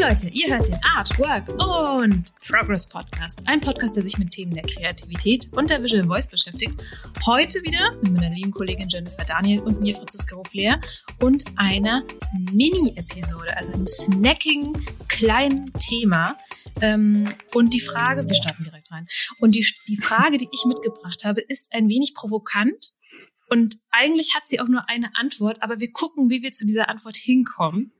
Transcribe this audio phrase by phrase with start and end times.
[0.00, 3.42] Leute, ihr hört den Art, Work und Progress Podcast.
[3.44, 6.72] Ein Podcast, der sich mit Themen der Kreativität und der Visual Voice beschäftigt.
[7.26, 10.80] Heute wieder mit meiner lieben Kollegin Jennifer Daniel und mir, Franziska Ruflehr,
[11.20, 12.02] und einer
[12.32, 14.74] Mini-Episode, also einem snacking
[15.08, 16.34] kleinen Thema.
[16.80, 19.06] Ähm, und die Frage, wir starten direkt rein.
[19.38, 22.94] Und die, die Frage, die ich mitgebracht habe, ist ein wenig provokant.
[23.50, 26.88] Und eigentlich hat sie auch nur eine Antwort, aber wir gucken, wie wir zu dieser
[26.88, 27.92] Antwort hinkommen.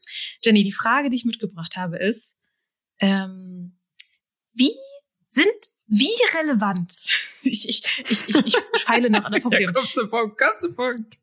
[0.42, 2.36] Jenny, die Frage, die ich mitgebracht habe, ist,
[3.00, 3.76] ähm,
[4.54, 4.70] wie
[5.28, 5.48] sind,
[5.88, 6.92] wie relevant,
[7.42, 9.74] ich, ich, ich, ich, ich feile noch an der Formulierung.
[9.74, 11.18] Ja, komm zu Punkt, komm zu Punkt.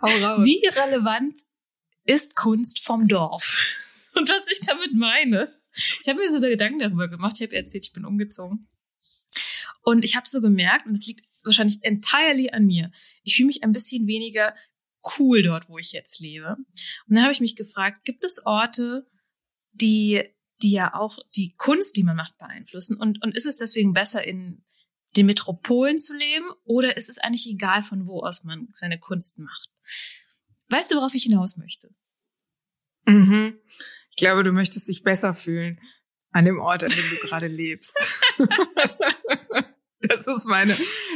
[0.00, 0.44] Hau raus.
[0.44, 1.38] Wie relevant
[2.06, 3.58] ist Kunst vom Dorf?
[4.14, 7.36] Und was ich damit meine, ich habe mir so Gedanken darüber gemacht.
[7.38, 8.68] Ich habe erzählt, ich bin umgezogen.
[9.82, 12.90] Und ich habe so gemerkt, und es liegt wahrscheinlich entirely an mir,
[13.22, 14.54] ich fühle mich ein bisschen weniger
[15.18, 16.56] cool dort, wo ich jetzt lebe.
[17.06, 19.06] Und dann habe ich mich gefragt, gibt es Orte,
[19.72, 20.22] die,
[20.62, 22.96] die ja auch die Kunst, die man macht, beeinflussen?
[22.96, 24.64] Und, und ist es deswegen besser, in
[25.16, 26.46] den Metropolen zu leben?
[26.64, 29.70] Oder ist es eigentlich egal, von wo aus man seine Kunst macht?
[30.68, 31.88] Weißt du, worauf ich hinaus möchte?
[33.06, 33.58] Mhm.
[34.10, 35.80] Ich glaube, du möchtest dich besser fühlen
[36.32, 37.94] an dem Ort, an dem du gerade lebst.
[40.00, 40.74] Das ist meine,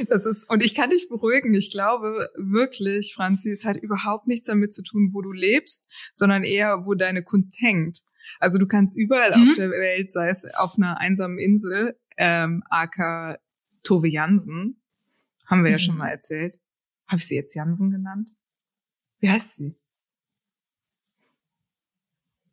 [0.09, 1.55] das ist, und ich kann dich beruhigen.
[1.55, 6.45] Ich glaube wirklich, Franzi, es hat überhaupt nichts damit zu tun, wo du lebst, sondern
[6.45, 8.03] eher, wo deine Kunst hängt.
[8.39, 9.49] Also du kannst überall mhm.
[9.49, 13.39] auf der Welt, sei es auf einer einsamen Insel, ähm, aka
[13.85, 14.83] Tove Jansen,
[15.47, 15.73] haben wir mhm.
[15.73, 16.01] ja schon mhm.
[16.01, 16.59] mal erzählt.
[17.07, 18.31] Habe ich sie jetzt Jansen genannt?
[19.19, 19.80] Wie heißt sie?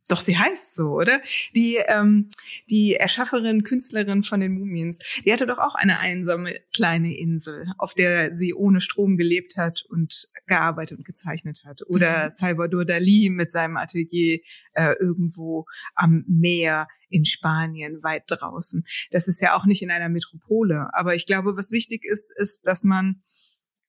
[0.08, 1.22] Doch, sie heißt so, oder?
[1.56, 2.30] Die, ähm,
[2.70, 7.94] die Erschafferin, Künstlerin von den Mumiens, die hatte doch auch eine einsame kleine Insel, auf
[7.94, 11.82] der sie ohne Strom gelebt hat und gearbeitet und gezeichnet hat.
[11.88, 12.32] Oder mhm.
[12.32, 14.40] Salvador Dali mit seinem Atelier
[14.74, 18.86] äh, irgendwo am Meer in Spanien, weit draußen.
[19.12, 20.90] Das ist ja auch nicht in einer Metropole.
[20.94, 23.22] Aber ich glaube, was wichtig ist, ist, dass man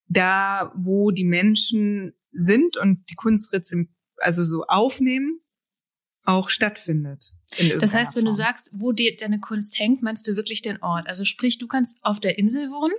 [0.09, 3.57] da, wo die Menschen sind und die Kunst
[4.19, 5.41] also so aufnehmen,
[6.29, 7.33] auch stattfindet.
[7.81, 8.33] Das heißt, wenn Form.
[8.33, 11.09] du sagst, wo dir deine Kunst hängt, meinst du wirklich den Ort.
[11.09, 12.95] Also sprich, du kannst auf der Insel wohnen,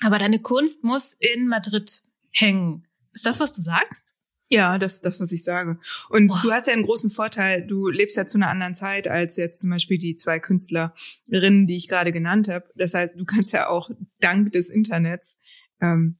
[0.00, 2.88] aber deine Kunst muss in Madrid hängen.
[3.12, 4.14] Ist das, was du sagst?
[4.48, 5.78] Ja, das ist das, was ich sage.
[6.08, 6.40] Und Boah.
[6.42, 7.66] du hast ja einen großen Vorteil.
[7.66, 11.76] Du lebst ja zu einer anderen Zeit als jetzt zum Beispiel die zwei Künstlerinnen, die
[11.76, 12.66] ich gerade genannt habe.
[12.76, 15.38] Das heißt, du kannst ja auch dank des Internets
[15.80, 16.18] ähm,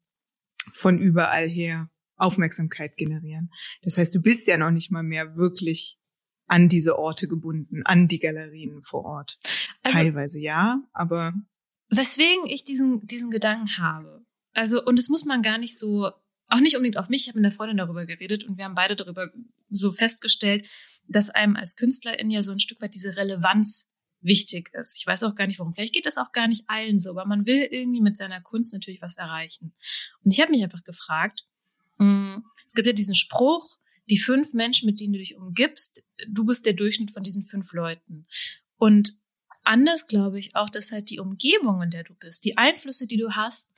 [0.72, 3.50] von überall her Aufmerksamkeit generieren.
[3.82, 5.98] Das heißt, du bist ja noch nicht mal mehr wirklich
[6.47, 9.38] an diese Orte gebunden, an die Galerien vor Ort.
[9.82, 11.32] Also, Teilweise ja, aber.
[11.88, 14.25] Weswegen ich diesen, diesen Gedanken habe.
[14.54, 16.10] Also, und das muss man gar nicht so,
[16.48, 17.22] auch nicht unbedingt auf mich.
[17.22, 19.30] Ich habe mit einer Freundin darüber geredet und wir haben beide darüber
[19.70, 20.69] so festgestellt,
[21.08, 24.97] dass einem als Künstlerin ja so ein Stück weit diese Relevanz wichtig ist.
[24.98, 25.72] Ich weiß auch gar nicht warum.
[25.72, 28.72] Vielleicht geht das auch gar nicht allen so, aber man will irgendwie mit seiner Kunst
[28.72, 29.74] natürlich was erreichen.
[30.24, 31.44] Und ich habe mich einfach gefragt,
[31.98, 33.78] hm, es gibt ja diesen Spruch,
[34.09, 37.72] die fünf Menschen, mit denen du dich umgibst, du bist der Durchschnitt von diesen fünf
[37.72, 38.27] Leuten.
[38.77, 39.16] Und
[39.62, 43.19] anders glaube ich auch, dass halt die Umgebung, in der du bist, die Einflüsse, die
[43.19, 43.72] du hast,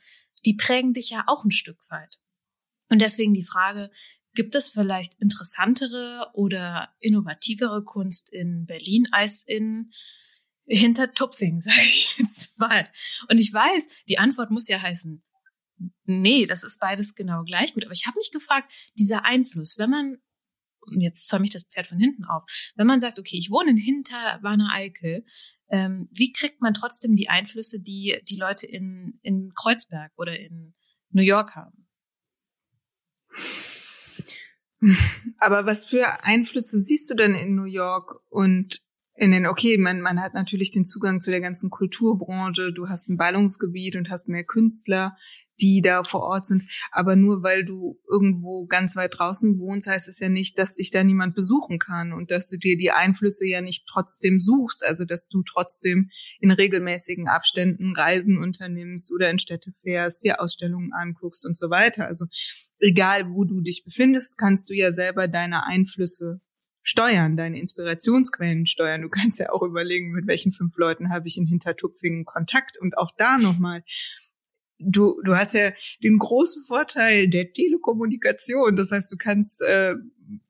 [0.45, 2.17] die prägen dich ja auch ein Stück weit.
[2.89, 3.91] Und deswegen die Frage,
[4.35, 9.91] gibt es vielleicht interessantere oder innovativere Kunst in Berlin als in
[10.67, 12.83] hinter Tupfing, sage ich jetzt mal.
[13.29, 15.23] Und ich weiß, die Antwort muss ja heißen,
[16.05, 17.85] nee, das ist beides genau gleich gut.
[17.85, 20.17] Aber ich habe mich gefragt, dieser Einfluss, wenn man,
[20.99, 22.43] jetzt zäume ich das Pferd von hinten auf,
[22.75, 25.25] wenn man sagt, okay, ich wohne in hinter Warner Eickel,
[25.69, 30.73] ähm, wie kriegt man trotzdem die Einflüsse, die die Leute in, in Kreuzberg oder in
[31.09, 31.87] New York haben?
[35.39, 38.81] Aber was für Einflüsse siehst du denn in New York und
[39.17, 43.09] in den, okay, man, man hat natürlich den Zugang zu der ganzen Kulturbranche, du hast
[43.09, 45.15] ein Ballungsgebiet und hast mehr Künstler,
[45.61, 46.63] die da vor Ort sind.
[46.91, 50.91] Aber nur weil du irgendwo ganz weit draußen wohnst, heißt es ja nicht, dass dich
[50.91, 54.85] da niemand besuchen kann und dass du dir die Einflüsse ja nicht trotzdem suchst.
[54.85, 56.09] Also dass du trotzdem
[56.39, 62.05] in regelmäßigen Abständen Reisen unternimmst oder in Städte fährst, dir Ausstellungen anguckst und so weiter.
[62.05, 62.25] Also
[62.79, 66.41] egal wo du dich befindest, kannst du ja selber deine Einflüsse
[66.81, 69.01] steuern, deine Inspirationsquellen steuern.
[69.01, 72.97] Du kannst ja auch überlegen, mit welchen fünf Leuten habe ich in Hintertupfingen Kontakt und
[72.97, 73.83] auch da nochmal
[74.79, 75.71] du, du hast ja
[76.03, 78.75] den großen Vorteil der Telekommunikation.
[78.75, 79.95] Das heißt, du kannst äh,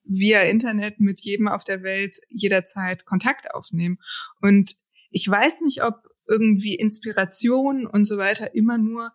[0.03, 3.99] via Internet mit jedem auf der Welt jederzeit Kontakt aufnehmen.
[4.41, 4.75] Und
[5.11, 9.11] ich weiß nicht, ob irgendwie Inspiration und so weiter immer nur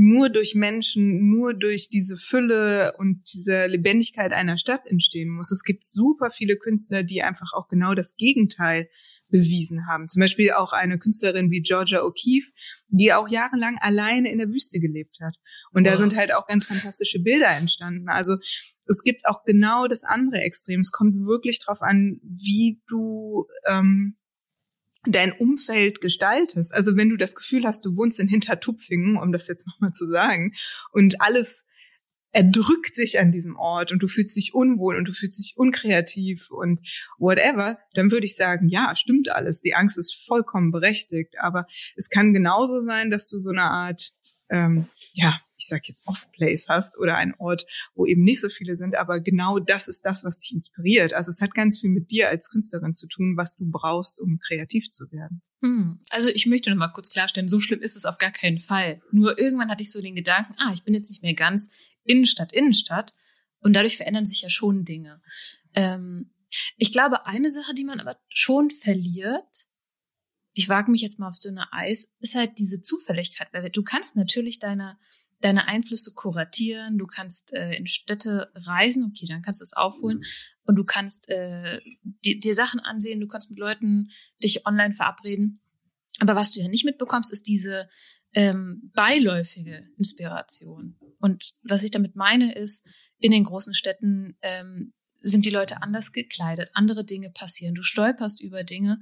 [0.00, 5.50] nur durch Menschen, nur durch diese Fülle und diese Lebendigkeit einer Stadt entstehen muss.
[5.50, 8.88] Es gibt super viele Künstler, die einfach auch genau das Gegenteil
[9.28, 10.08] bewiesen haben.
[10.08, 12.52] Zum Beispiel auch eine Künstlerin wie Georgia O'Keeffe,
[12.88, 15.36] die auch jahrelang alleine in der Wüste gelebt hat.
[15.72, 18.08] Und da sind halt auch ganz fantastische Bilder entstanden.
[18.08, 18.36] Also
[18.86, 20.80] es gibt auch genau das andere Extrem.
[20.80, 24.16] Es kommt wirklich drauf an, wie du ähm,
[25.06, 26.74] dein Umfeld gestaltest.
[26.74, 30.10] Also wenn du das Gefühl hast, du wohnst in Hintertupfingen, um das jetzt nochmal zu
[30.10, 30.54] sagen,
[30.92, 31.66] und alles
[32.38, 36.52] erdrückt sich an diesem Ort und du fühlst dich unwohl und du fühlst dich unkreativ
[36.52, 36.78] und
[37.18, 39.60] whatever, dann würde ich sagen, ja, stimmt alles.
[39.60, 41.34] Die Angst ist vollkommen berechtigt.
[41.40, 44.12] Aber es kann genauso sein, dass du so eine Art,
[44.50, 48.76] ähm, ja, ich sag jetzt Off-Place hast oder einen Ort, wo eben nicht so viele
[48.76, 51.14] sind, aber genau das ist das, was dich inspiriert.
[51.14, 54.38] Also es hat ganz viel mit dir als Künstlerin zu tun, was du brauchst, um
[54.38, 55.42] kreativ zu werden.
[55.60, 55.98] Hm.
[56.10, 59.02] Also ich möchte noch mal kurz klarstellen, so schlimm ist es auf gar keinen Fall.
[59.10, 61.72] Nur irgendwann hatte ich so den Gedanken, ah, ich bin jetzt nicht mehr ganz
[62.08, 63.12] Innenstadt, Innenstadt.
[63.60, 65.20] Und dadurch verändern sich ja schon Dinge.
[65.74, 66.32] Ähm,
[66.76, 69.68] ich glaube, eine Sache, die man aber schon verliert,
[70.52, 73.48] ich wage mich jetzt mal aufs dünne Eis, ist halt diese Zufälligkeit.
[73.52, 74.98] Weil du kannst natürlich deine,
[75.40, 80.22] deine Einflüsse kuratieren, du kannst äh, in Städte reisen, okay, dann kannst du es aufholen
[80.64, 84.08] und du kannst äh, dir, dir Sachen ansehen, du kannst mit Leuten
[84.42, 85.60] dich online verabreden.
[86.20, 87.88] Aber was du ja nicht mitbekommst, ist diese
[88.32, 90.98] ähm, beiläufige Inspiration.
[91.18, 92.86] Und was ich damit meine, ist,
[93.18, 97.74] in den großen Städten ähm, sind die Leute anders gekleidet, andere Dinge passieren.
[97.74, 99.00] Du stolperst über Dinge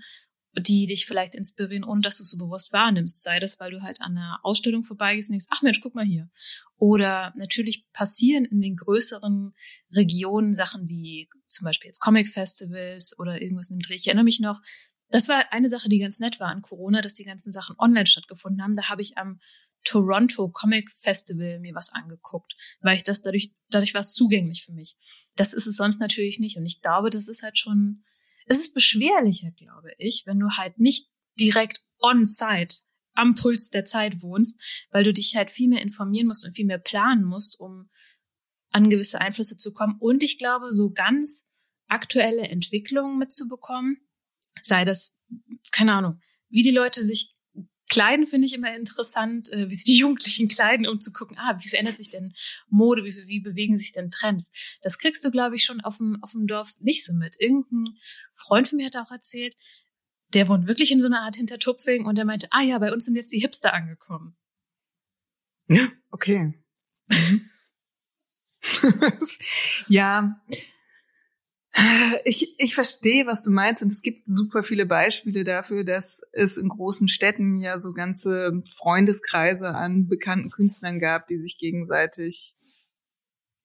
[0.58, 3.22] die dich vielleicht inspirieren, ohne dass du es so bewusst wahrnimmst.
[3.22, 6.04] Sei das, weil du halt an einer Ausstellung vorbeigehst und denkst, ach Mensch, guck mal
[6.04, 6.30] hier.
[6.76, 9.52] Oder natürlich passieren in den größeren
[9.94, 13.96] Regionen Sachen wie zum Beispiel jetzt Comic-Festivals oder irgendwas in dem Dreh.
[13.96, 14.60] Ich erinnere mich noch,
[15.10, 18.06] das war eine Sache, die ganz nett war an Corona, dass die ganzen Sachen online
[18.06, 18.72] stattgefunden haben.
[18.72, 19.38] Da habe ich am
[19.86, 24.72] Toronto Comic Festival mir was angeguckt, weil ich das dadurch, dadurch war es zugänglich für
[24.72, 24.96] mich.
[25.36, 26.56] Das ist es sonst natürlich nicht.
[26.56, 28.02] Und ich glaube, das ist halt schon
[28.46, 32.74] es ist beschwerlicher, glaube ich, wenn du halt nicht direkt on-site
[33.14, 36.66] am Puls der Zeit wohnst, weil du dich halt viel mehr informieren musst und viel
[36.66, 37.90] mehr planen musst, um
[38.70, 39.96] an gewisse Einflüsse zu kommen.
[39.98, 41.46] Und ich glaube, so ganz
[41.88, 43.98] aktuelle Entwicklungen mitzubekommen,
[44.62, 45.16] sei das,
[45.72, 47.34] keine Ahnung, wie die Leute sich
[47.88, 51.56] Kleiden finde ich immer interessant, äh, wie sie die Jugendlichen kleiden, um zu gucken, ah,
[51.60, 52.34] wie verändert sich denn
[52.68, 54.50] Mode, wie, wie bewegen sich denn Trends.
[54.82, 57.36] Das kriegst du, glaube ich, schon auf dem, auf dem Dorf nicht so mit.
[57.38, 57.96] Irgendein
[58.32, 59.56] Freund von mir hat auch erzählt,
[60.34, 63.04] der wohnt wirklich in so einer Art Hintertupfing und der meinte, ah ja, bei uns
[63.04, 64.36] sind jetzt die Hipster angekommen.
[65.68, 66.54] Ja, okay.
[69.88, 70.40] Ja,
[72.24, 76.56] ich, ich verstehe, was du meinst und es gibt super viele Beispiele dafür, dass es
[76.56, 82.54] in großen Städten ja so ganze Freundeskreise an bekannten Künstlern gab, die sich gegenseitig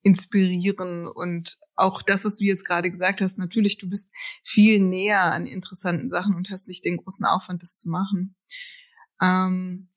[0.02, 4.12] inspirieren und auch das, was du jetzt gerade gesagt hast, natürlich, du bist
[4.42, 8.34] viel näher an interessanten Sachen und hast nicht den großen Aufwand, das zu machen.
[9.22, 9.88] Ähm,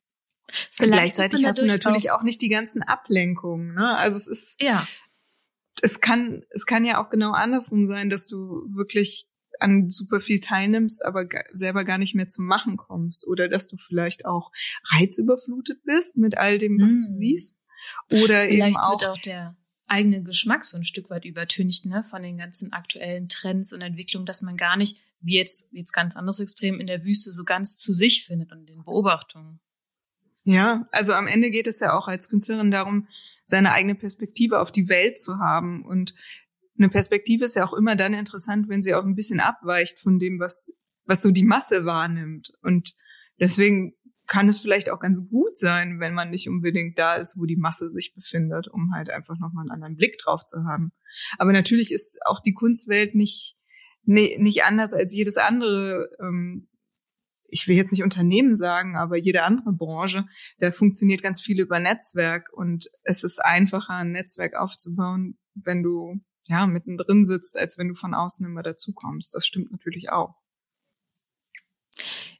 [0.78, 3.74] gleichzeitig hast du natürlich auch nicht die ganzen Ablenkungen.
[3.74, 3.96] Ne?
[3.96, 4.86] Also es ist ja
[5.82, 9.28] es kann, es kann ja auch genau andersrum sein, dass du wirklich
[9.58, 13.76] an super viel teilnimmst, aber selber gar nicht mehr zum Machen kommst oder dass du
[13.76, 14.52] vielleicht auch
[14.92, 17.00] reizüberflutet bist mit all dem, was mm.
[17.00, 17.58] du siehst
[18.10, 19.56] oder vielleicht eben auch, wird auch der
[19.86, 24.26] eigene Geschmack so ein Stück weit übertönigt, ne, von den ganzen aktuellen Trends und Entwicklungen,
[24.26, 27.76] dass man gar nicht, wie jetzt, jetzt ganz anderes Extrem, in der Wüste so ganz
[27.76, 29.60] zu sich findet und den Beobachtungen.
[30.44, 33.08] Ja, also am Ende geht es ja auch als Künstlerin darum,
[33.46, 35.84] seine eigene Perspektive auf die Welt zu haben.
[35.84, 36.14] Und
[36.78, 40.18] eine Perspektive ist ja auch immer dann interessant, wenn sie auch ein bisschen abweicht von
[40.18, 40.72] dem, was,
[41.04, 42.52] was so die Masse wahrnimmt.
[42.62, 42.94] Und
[43.40, 43.94] deswegen
[44.26, 47.56] kann es vielleicht auch ganz gut sein, wenn man nicht unbedingt da ist, wo die
[47.56, 50.92] Masse sich befindet, um halt einfach nochmal einen anderen Blick drauf zu haben.
[51.38, 53.56] Aber natürlich ist auch die Kunstwelt nicht,
[54.04, 56.68] nicht anders als jedes andere ähm,
[57.48, 60.26] ich will jetzt nicht Unternehmen sagen, aber jede andere Branche,
[60.58, 66.20] da funktioniert ganz viel über Netzwerk und es ist einfacher, ein Netzwerk aufzubauen, wenn du
[66.44, 69.34] ja mittendrin sitzt, als wenn du von außen immer dazukommst.
[69.34, 70.34] Das stimmt natürlich auch.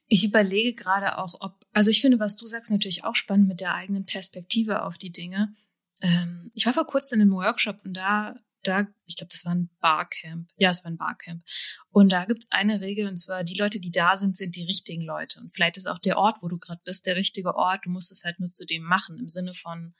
[0.08, 3.60] Ich überlege gerade auch, ob, also ich finde, was du sagst, natürlich auch spannend mit
[3.60, 5.54] der eigenen Perspektive auf die Dinge.
[6.02, 8.36] Ähm, ich war vor kurzem in einem Workshop und da
[8.66, 10.48] da, ich glaube, das war ein Barcamp.
[10.56, 11.42] Ja, es war ein Barcamp.
[11.90, 15.02] Und da gibt's eine Regel, und zwar, die Leute, die da sind, sind die richtigen
[15.02, 15.40] Leute.
[15.40, 17.84] Und vielleicht ist auch der Ort, wo du gerade bist, der richtige Ort.
[17.84, 19.94] Du musst es halt nur zu dem machen, im Sinne von,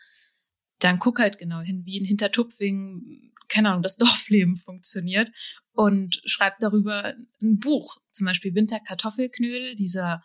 [0.79, 5.31] dann guck halt genau hin, wie in Hintertupfing, keine Ahnung, das Dorfleben funktioniert
[5.73, 7.99] und schreib darüber ein Buch.
[8.11, 10.25] Zum Beispiel Winterkartoffelknödel, dieser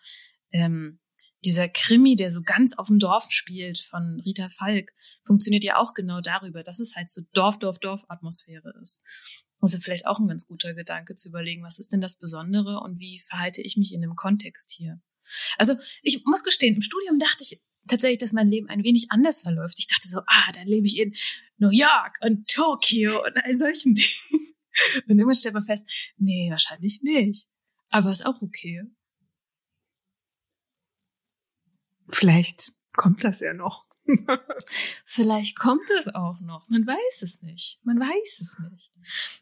[0.51, 0.99] ähm,
[1.43, 4.93] dieser Krimi, der so ganz auf dem Dorf spielt von Rita Falk,
[5.23, 9.01] funktioniert ja auch genau darüber, dass es halt so Dorf, Dorf, Dorf-Atmosphäre ist.
[9.59, 12.99] Also vielleicht auch ein ganz guter Gedanke zu überlegen, was ist denn das Besondere und
[12.99, 14.99] wie verhalte ich mich in dem Kontext hier?
[15.57, 19.41] Also ich muss gestehen, im Studium dachte ich tatsächlich, dass mein Leben ein wenig anders
[19.41, 19.77] verläuft.
[19.77, 21.13] Ich dachte so, ah, dann lebe ich in
[21.57, 24.53] New York und Tokio und all solchen Dingen.
[25.07, 27.47] Und immer stellt man fest, nee, wahrscheinlich nicht.
[27.89, 28.83] Aber ist auch okay.
[32.11, 33.85] Vielleicht kommt das ja noch.
[35.05, 36.67] Vielleicht kommt es auch noch.
[36.69, 37.79] Man weiß es nicht.
[37.83, 38.91] Man weiß es nicht.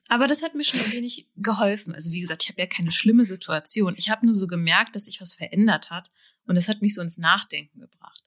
[0.08, 1.96] Aber das hat mir schon ein wenig geholfen.
[1.96, 3.96] Also wie gesagt, ich habe ja keine schlimme Situation.
[3.98, 6.12] Ich habe nur so gemerkt, dass sich was verändert hat.
[6.46, 8.24] Und es hat mich so ins Nachdenken gebracht.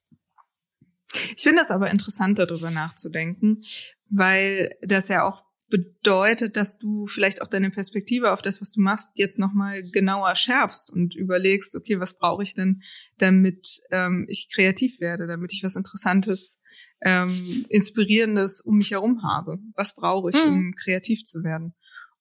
[1.36, 3.60] Ich finde das aber interessant, darüber nachzudenken,
[4.08, 5.42] weil das ja auch
[5.72, 10.36] bedeutet, dass du vielleicht auch deine Perspektive auf das, was du machst, jetzt nochmal genauer
[10.36, 12.82] schärfst und überlegst, okay, was brauche ich denn,
[13.16, 16.60] damit ähm, ich kreativ werde, damit ich was Interessantes,
[17.00, 19.60] ähm, Inspirierendes um mich herum habe.
[19.74, 20.52] Was brauche ich, mhm.
[20.52, 21.72] um kreativ zu werden?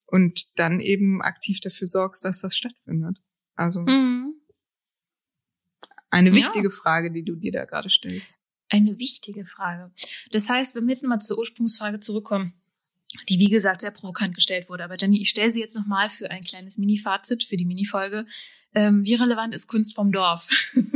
[0.06, 3.18] Und dann eben aktiv dafür sorgst, dass das stattfindet.
[3.56, 4.34] Also mhm.
[6.10, 6.74] eine wichtige ja.
[6.74, 8.46] Frage, die du dir da gerade stellst.
[8.70, 9.92] Eine wichtige Frage.
[10.32, 12.54] Das heißt, wenn wir jetzt mal zur Ursprungsfrage zurückkommen,
[13.30, 14.84] die wie gesagt sehr provokant gestellt wurde.
[14.84, 18.26] Aber Jenny, ich stelle sie jetzt nochmal für ein kleines Mini-Fazit für die Mini-Folge.
[18.74, 20.50] Ähm, wie relevant ist Kunst vom Dorf?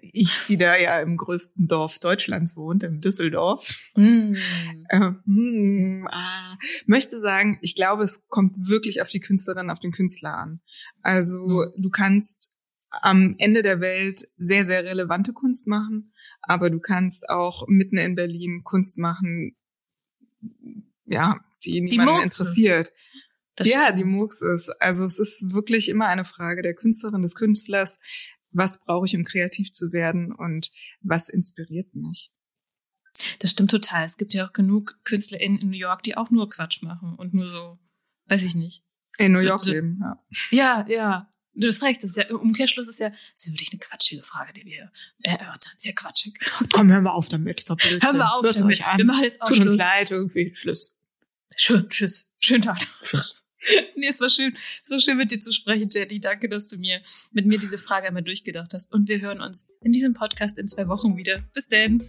[0.00, 4.34] ich, die da ja im größten Dorf Deutschlands wohnt, im Düsseldorf, mm.
[4.88, 9.92] äh, mm, ah, möchte sagen, ich glaube, es kommt wirklich auf die Künstlerin, auf den
[9.92, 10.60] Künstler an.
[11.02, 11.82] Also mm.
[11.82, 12.50] du kannst
[12.90, 16.11] am Ende der Welt sehr, sehr relevante Kunst machen
[16.42, 19.56] aber du kannst auch mitten in Berlin Kunst machen,
[21.06, 22.92] ja, die niemanden die interessiert.
[23.54, 23.98] Das ja, stimmt.
[23.98, 24.70] die Mux ist.
[24.80, 28.00] Also es ist wirklich immer eine Frage der Künstlerin, des Künstlers.
[28.50, 30.70] Was brauche ich, um kreativ zu werden und
[31.00, 32.32] was inspiriert mich?
[33.38, 34.04] Das stimmt total.
[34.04, 37.34] Es gibt ja auch genug KünstlerInnen in New York, die auch nur Quatsch machen und
[37.34, 37.78] nur so,
[38.26, 38.84] weiß ich nicht.
[39.18, 40.24] In New York so, leben, ja.
[40.50, 41.28] Ja, ja.
[41.54, 43.78] Du hast recht, das ist ja, im Umkehrschluss ist ja, das ist ja wirklich eine
[43.78, 44.90] quatschige Frage, die wir
[45.22, 45.72] erörtern.
[45.78, 46.34] Sehr quatschig.
[46.72, 47.60] Komm, hören wir auf damit.
[47.60, 48.02] Ist Blödsinn.
[48.02, 48.80] Hören wir auf Hört damit.
[48.80, 48.98] Euch an.
[48.98, 49.72] Wir machen jetzt auch Tut Schluss.
[49.72, 50.54] uns leid, irgendwie.
[50.54, 50.92] Schluss.
[51.54, 51.84] Tschüss.
[51.88, 52.30] Tschüss.
[52.40, 52.78] Schönen Tag.
[53.02, 53.36] Tschüss.
[53.96, 56.20] nee, es war schön, es war schön mit dir zu sprechen, Jenny.
[56.20, 58.92] Danke, dass du mir mit mir diese Frage einmal durchgedacht hast.
[58.92, 61.42] Und wir hören uns in diesem Podcast in zwei Wochen wieder.
[61.54, 62.02] Bis denn.